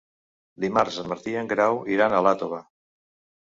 [0.63, 2.63] Dimarts en Martí i en Grau iran a Iàtova.